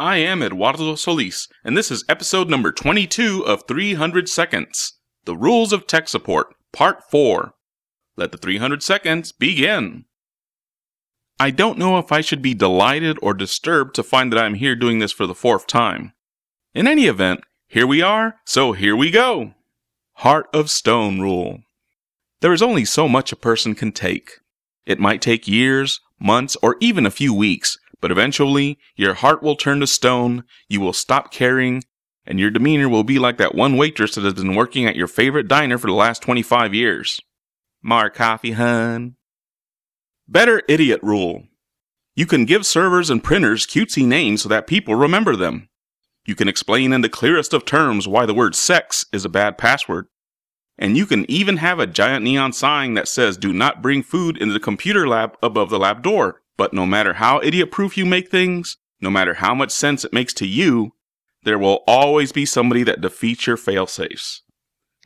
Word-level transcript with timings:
I 0.00 0.18
am 0.18 0.44
Eduardo 0.44 0.94
Solis, 0.94 1.48
and 1.64 1.76
this 1.76 1.90
is 1.90 2.04
episode 2.08 2.48
number 2.48 2.70
22 2.70 3.44
of 3.44 3.64
300 3.66 4.28
Seconds 4.28 4.92
The 5.24 5.36
Rules 5.36 5.72
of 5.72 5.88
Tech 5.88 6.08
Support, 6.08 6.54
Part 6.72 7.02
4. 7.10 7.52
Let 8.16 8.30
the 8.30 8.38
300 8.38 8.80
seconds 8.80 9.32
begin. 9.32 10.04
I 11.40 11.50
don't 11.50 11.78
know 11.78 11.98
if 11.98 12.12
I 12.12 12.20
should 12.20 12.42
be 12.42 12.54
delighted 12.54 13.18
or 13.20 13.34
disturbed 13.34 13.96
to 13.96 14.04
find 14.04 14.32
that 14.32 14.38
I'm 14.38 14.54
here 14.54 14.76
doing 14.76 15.00
this 15.00 15.10
for 15.10 15.26
the 15.26 15.34
fourth 15.34 15.66
time. 15.66 16.12
In 16.74 16.86
any 16.86 17.06
event, 17.06 17.40
here 17.66 17.86
we 17.86 18.00
are, 18.00 18.36
so 18.44 18.74
here 18.74 18.94
we 18.94 19.10
go. 19.10 19.54
Heart 20.18 20.46
of 20.54 20.70
Stone 20.70 21.18
Rule. 21.18 21.62
There 22.40 22.52
is 22.52 22.62
only 22.62 22.84
so 22.84 23.08
much 23.08 23.32
a 23.32 23.36
person 23.36 23.74
can 23.74 23.90
take. 23.90 24.30
It 24.86 25.00
might 25.00 25.20
take 25.20 25.48
years, 25.48 26.00
months, 26.20 26.56
or 26.62 26.76
even 26.78 27.04
a 27.04 27.10
few 27.10 27.34
weeks 27.34 27.76
but 28.00 28.10
eventually, 28.10 28.78
your 28.96 29.14
heart 29.14 29.42
will 29.42 29.56
turn 29.56 29.80
to 29.80 29.86
stone, 29.86 30.44
you 30.68 30.80
will 30.80 30.92
stop 30.92 31.32
caring, 31.32 31.82
and 32.24 32.38
your 32.38 32.50
demeanor 32.50 32.88
will 32.88 33.04
be 33.04 33.18
like 33.18 33.38
that 33.38 33.54
one 33.54 33.76
waitress 33.76 34.14
that 34.14 34.24
has 34.24 34.34
been 34.34 34.54
working 34.54 34.86
at 34.86 34.96
your 34.96 35.06
favorite 35.06 35.48
diner 35.48 35.78
for 35.78 35.86
the 35.86 35.94
last 35.94 36.22
25 36.22 36.74
years. 36.74 37.20
Mar 37.82 38.10
coffee, 38.10 38.52
hun. 38.52 39.16
Better 40.26 40.62
idiot 40.68 41.00
rule. 41.02 41.44
You 42.14 42.26
can 42.26 42.44
give 42.44 42.66
servers 42.66 43.10
and 43.10 43.24
printers 43.24 43.66
cutesy 43.66 44.04
names 44.04 44.42
so 44.42 44.48
that 44.48 44.66
people 44.66 44.94
remember 44.94 45.36
them. 45.36 45.68
You 46.26 46.34
can 46.34 46.48
explain 46.48 46.92
in 46.92 47.00
the 47.00 47.08
clearest 47.08 47.54
of 47.54 47.64
terms 47.64 48.06
why 48.06 48.26
the 48.26 48.34
word 48.34 48.54
sex 48.54 49.06
is 49.12 49.24
a 49.24 49.30
bad 49.30 49.56
password. 49.56 50.08
And 50.76 50.96
you 50.96 51.06
can 51.06 51.28
even 51.30 51.56
have 51.56 51.78
a 51.78 51.86
giant 51.86 52.24
neon 52.24 52.52
sign 52.52 52.94
that 52.94 53.08
says 53.08 53.38
do 53.38 53.52
not 53.52 53.80
bring 53.80 54.02
food 54.02 54.36
into 54.36 54.52
the 54.52 54.60
computer 54.60 55.08
lab 55.08 55.36
above 55.42 55.70
the 55.70 55.78
lab 55.78 56.02
door. 56.02 56.42
But 56.58 56.74
no 56.74 56.84
matter 56.84 57.14
how 57.14 57.40
idiot 57.40 57.70
proof 57.70 57.96
you 57.96 58.04
make 58.04 58.30
things, 58.30 58.76
no 59.00 59.08
matter 59.08 59.34
how 59.34 59.54
much 59.54 59.70
sense 59.70 60.04
it 60.04 60.12
makes 60.12 60.34
to 60.34 60.46
you, 60.46 60.92
there 61.44 61.58
will 61.58 61.84
always 61.86 62.32
be 62.32 62.44
somebody 62.44 62.82
that 62.82 63.00
defeats 63.00 63.46
your 63.46 63.56
failsafes. 63.56 64.40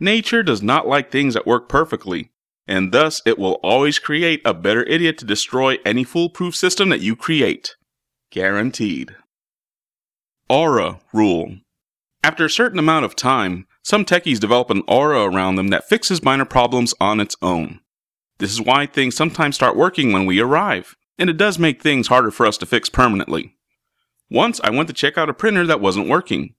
Nature 0.01 0.43
does 0.43 0.63
not 0.63 0.89
like 0.89 1.13
things 1.13 1.35
that 1.35 1.47
work 1.47 1.69
perfectly, 1.69 2.31
and 2.67 2.91
thus 2.91 3.21
it 3.27 3.39
will 3.39 3.61
always 3.63 3.99
create 3.99 4.41
a 4.45 4.55
better 4.55 4.83
idiot 4.85 5.19
to 5.19 5.27
destroy 5.27 5.77
any 5.85 6.03
foolproof 6.03 6.57
system 6.57 6.89
that 6.89 7.03
you 7.03 7.15
create. 7.15 7.77
Guaranteed. 8.31 9.15
Aura 10.49 11.01
Rule 11.13 11.59
After 12.25 12.47
a 12.47 12.51
certain 12.51 12.79
amount 12.79 13.05
of 13.05 13.15
time, 13.15 13.67
some 13.83 14.07
techies 14.07 14.41
develop 14.41 14.71
an 14.71 14.83
aura 14.89 15.25
around 15.25 15.57
them 15.57 15.69
that 15.69 15.89
fixes 15.89 16.23
minor 16.23 16.47
problems 16.47 16.95
on 16.99 17.21
its 17.21 17.37
own. 17.43 17.81
This 18.39 18.53
is 18.53 18.61
why 18.61 18.87
things 18.87 19.15
sometimes 19.15 19.55
start 19.55 19.77
working 19.77 20.13
when 20.13 20.25
we 20.25 20.41
arrive 20.41 20.97
and 21.19 21.31
it 21.31 21.37
does 21.37 21.59
make 21.59 21.83
things 21.83 22.09
harder 22.09 22.31
for 22.31 22.47
us 22.47 22.57
to 22.59 22.67
fix 22.67 22.89
permanently. 22.89 23.57
Once 24.31 24.61
I 24.65 24.71
went 24.71 24.89
to 24.89 24.95
check 24.95 25.19
out 25.19 25.29
a 25.29 25.35
printer 25.35 25.67
that 25.67 25.81
wasn't 25.81 26.09
working. 26.09 26.55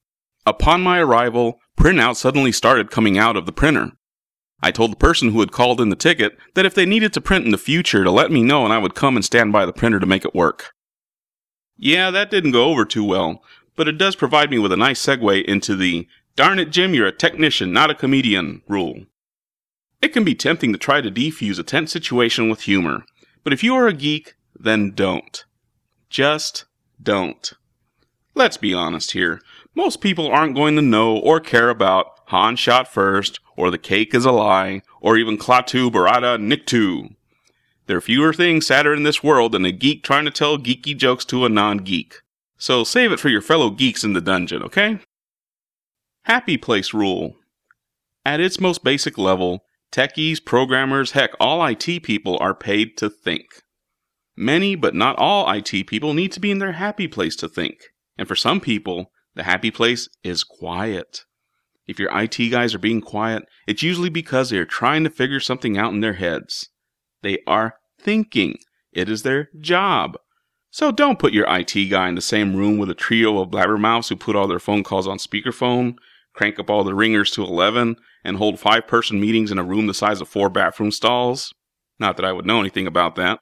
Upon 0.46 0.82
my 0.82 1.00
arrival, 1.00 1.59
printout 1.78 2.18
suddenly 2.18 2.52
started 2.52 2.92
coming 2.92 3.18
out 3.18 3.36
of 3.36 3.46
the 3.46 3.52
printer. 3.52 3.92
I 4.62 4.72
told 4.72 4.92
the 4.92 4.98
person 4.98 5.31
who 5.31 5.40
had 5.40 5.52
called 5.52 5.81
in 5.81 5.90
the 5.90 5.96
ticket 5.96 6.38
that 6.54 6.66
if 6.66 6.74
they 6.74 6.86
needed 6.86 7.14
to 7.14 7.22
print 7.22 7.46
in 7.46 7.52
the 7.52 7.58
future 7.58 8.04
to 8.04 8.12
let 8.12 8.31
me 8.31 8.44
know 8.44 8.64
and 8.64 8.74
I 8.74 8.78
would 8.78 8.96
come 8.96 9.16
and 9.16 9.26
stand 9.26 9.52
by 9.52 9.66
the 9.66 9.74
printer 9.74 10.00
to 10.00 10.06
make 10.06 10.24
it 10.24 10.36
work. 10.36 10.74
Yeah, 11.78 12.12
that 12.12 12.31
didn't 12.31 12.52
go 12.52 12.66
over 12.66 12.86
too 12.86 13.04
well, 13.04 13.44
but 13.76 13.88
it 13.88 13.98
does 13.98 14.16
provide 14.16 14.50
me 14.50 14.59
with 14.59 14.72
a 14.72 14.78
nice 14.78 15.04
segue 15.04 15.44
into 15.46 15.76
the 15.76 16.08
darn 16.36 16.59
it, 16.59 16.72
Jim, 16.72 16.94
you're 16.94 17.08
a 17.08 17.12
technician, 17.12 17.74
not 17.74 17.90
a 17.90 17.96
comedian 17.96 18.62
rule. 18.68 19.06
It 20.02 20.14
can 20.14 20.24
be 20.24 20.36
tempting 20.36 20.72
to 20.74 20.80
try 20.80 21.02
to 21.02 21.12
defuse 21.12 21.59
a 21.59 21.64
tense 21.64 21.92
situation 21.92 22.50
with 22.50 22.62
humor, 22.62 23.06
but 23.44 23.54
if 23.54 23.64
you 23.64 23.76
are 23.76 23.88
a 23.88 23.94
geek, 23.94 24.36
then 24.64 24.92
don't. 24.92 25.45
Just 26.09 26.66
don't. 27.02 27.53
Let's 28.33 28.58
be 28.58 28.73
honest 28.73 29.11
here. 29.11 29.42
Most 29.75 30.02
people 30.02 30.28
aren't 30.28 30.56
going 30.56 30.75
to 30.75 30.81
know 30.81 31.17
or 31.17 31.39
care 31.39 31.69
about 31.69 32.19
Han 32.28 32.56
shot 32.56 32.88
first, 32.88 33.39
or 33.58 33.69
the 33.69 33.78
cake 33.78 34.16
is 34.16 34.25
a 34.25 34.31
lie, 34.31 34.81
or 35.02 35.17
even 35.17 35.38
Klaatu 35.38 35.91
Barada 35.91 36.38
Nikto. 36.40 37.16
There 37.85 37.97
are 37.97 38.02
fewer 38.02 38.34
things 38.34 38.66
sadder 38.66 38.94
in 38.94 39.03
this 39.03 39.22
world 39.22 39.52
than 39.52 39.66
a 39.66 39.72
geek 39.72 40.03
trying 40.03 40.25
to 40.25 40.31
tell 40.31 40.57
geeky 40.57 40.96
jokes 40.96 41.25
to 41.25 41.46
a 41.46 41.50
non 41.50 41.79
geek. 41.79 42.22
So 42.57 42.84
save 42.84 43.12
it 43.12 43.19
for 43.19 43.29
your 43.29 43.41
fellow 43.41 43.69
geeks 43.69 44.03
in 44.03 44.13
the 44.13 44.22
dungeon, 44.22 44.63
okay? 44.63 45.00
Happy 46.23 46.57
Place 46.57 46.94
Rule. 46.94 47.35
At 48.25 48.40
its 48.40 48.62
most 48.62 48.85
basic 48.85 49.18
level, 49.18 49.66
techies, 49.91 50.44
programmers, 50.44 51.12
heck, 51.12 51.31
all 51.41 51.66
IT 51.66 52.03
people 52.03 52.38
are 52.40 52.56
paid 52.56 52.96
to 52.97 53.09
think. 53.09 53.62
Many, 54.36 54.76
but 54.76 54.96
not 54.96 55.18
all 55.18 55.50
IT 55.52 55.88
people 55.88 56.14
need 56.14 56.32
to 56.32 56.40
be 56.40 56.52
in 56.52 56.60
their 56.60 56.74
happy 56.74 57.08
place 57.08 57.36
to 57.38 57.50
think. 57.50 57.80
And 58.18 58.28
for 58.28 58.36
some 58.36 58.60
people, 58.60 59.12
the 59.36 59.44
happy 59.44 59.72
place 59.72 60.10
is 60.24 60.44
quiet. 60.44 61.26
If 61.88 62.00
your 62.00 62.16
IT 62.18 62.38
guys 62.50 62.74
are 62.74 62.80
being 62.80 63.02
quiet, 63.02 63.44
it's 63.68 63.84
usually 63.84 64.10
because 64.10 64.50
they 64.50 64.58
are 64.58 64.66
trying 64.66 65.04
to 65.04 65.10
figure 65.10 65.40
something 65.40 65.78
out 65.78 65.94
in 65.94 66.00
their 66.00 66.14
heads. 66.14 66.70
They 67.22 67.40
are 67.46 67.76
thinking. 68.00 68.58
It 68.92 69.10
is 69.10 69.24
their 69.24 69.50
job. 69.60 70.18
So 70.70 70.92
don't 70.92 71.20
put 71.20 71.34
your 71.34 71.46
IT 71.48 71.90
guy 71.90 72.08
in 72.10 72.16
the 72.16 72.22
same 72.22 72.56
room 72.56 72.78
with 72.78 72.90
a 72.90 72.96
trio 72.96 73.40
of 73.40 73.50
blabbermouths 73.50 74.10
who 74.10 74.16
put 74.16 74.36
all 74.36 74.48
their 74.48 74.60
phone 74.60 74.84
calls 74.84 75.08
on 75.08 75.18
speakerphone, 75.18 75.96
crank 76.34 76.60
up 76.60 76.70
all 76.70 76.84
the 76.84 76.96
ringers 76.96 77.30
to 77.32 77.44
11, 77.44 77.98
and 78.24 78.38
hold 78.38 78.60
five 78.60 78.88
person 78.88 79.20
meetings 79.20 79.52
in 79.52 79.60
a 79.60 79.64
room 79.64 79.88
the 79.88 79.94
size 79.94 80.22
of 80.22 80.30
four 80.30 80.50
bathroom 80.50 80.92
stalls. 80.92 81.54
Not 82.00 82.18
that 82.18 82.26
I 82.26 82.32
would 82.32 82.46
know 82.46 82.60
anything 82.60 82.88
about 82.88 83.16
that. 83.18 83.40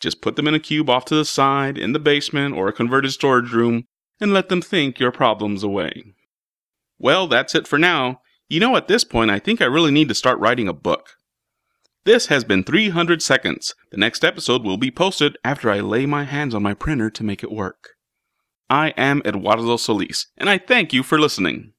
Just 0.00 0.22
put 0.22 0.36
them 0.36 0.48
in 0.48 0.54
a 0.54 0.60
cube 0.60 0.88
off 0.88 1.04
to 1.06 1.14
the 1.14 1.24
side, 1.24 1.76
in 1.76 1.92
the 1.92 1.98
basement, 1.98 2.56
or 2.56 2.68
a 2.68 2.72
converted 2.72 3.12
storage 3.12 3.52
room, 3.52 3.84
and 4.20 4.32
let 4.32 4.48
them 4.48 4.62
think 4.62 4.98
your 4.98 5.12
problems 5.12 5.62
away. 5.62 6.14
Well, 6.98 7.26
that's 7.26 7.54
it 7.54 7.68
for 7.68 7.78
now. 7.78 8.20
You 8.48 8.60
know, 8.60 8.76
at 8.76 8.88
this 8.88 9.04
point, 9.04 9.30
I 9.30 9.38
think 9.38 9.60
I 9.60 9.66
really 9.66 9.90
need 9.90 10.08
to 10.08 10.14
start 10.14 10.38
writing 10.40 10.68
a 10.68 10.72
book. 10.72 11.10
This 12.04 12.26
has 12.26 12.44
been 12.44 12.64
300 12.64 13.22
seconds. 13.22 13.74
The 13.90 13.98
next 13.98 14.24
episode 14.24 14.64
will 14.64 14.78
be 14.78 14.90
posted 14.90 15.36
after 15.44 15.70
I 15.70 15.80
lay 15.80 16.06
my 16.06 16.24
hands 16.24 16.54
on 16.54 16.62
my 16.62 16.74
printer 16.74 17.10
to 17.10 17.22
make 17.22 17.42
it 17.42 17.52
work. 17.52 17.90
I 18.70 18.90
am 18.96 19.20
Eduardo 19.24 19.76
Solis, 19.76 20.26
and 20.38 20.48
I 20.48 20.56
thank 20.56 20.92
you 20.92 21.02
for 21.02 21.18
listening. 21.18 21.74